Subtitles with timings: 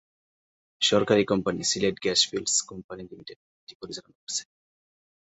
[0.81, 4.41] সরকারি company Sylhet gas fields company limited এটি পরিচালনা করছে।